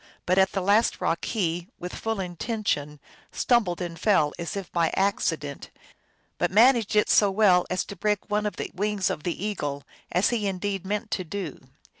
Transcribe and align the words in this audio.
But 0.25 0.39
at 0.39 0.53
the 0.53 0.61
last 0.63 0.99
rock 0.99 1.23
he, 1.25 1.67
with 1.77 1.93
full 1.93 2.19
intention, 2.19 2.99
stumbled 3.31 3.81
and 3.81 3.99
fell 3.99 4.33
as 4.39 4.57
if 4.57 4.71
by 4.71 4.91
accident, 4.95 5.69
yet 6.39 6.49
managed 6.49 6.95
it 6.95 7.07
so 7.07 7.29
well 7.29 7.67
as 7.69 7.85
to 7.85 7.95
break 7.95 8.27
one 8.27 8.47
of 8.47 8.55
the 8.55 8.71
wings 8.73 9.11
of 9.11 9.21
the 9.21 9.45
eagle, 9.45 9.83
as 10.11 10.29
he 10.31 10.47
indeed 10.47 10.87
meant 10.87 11.11
to 11.11 11.23
do. 11.23 11.59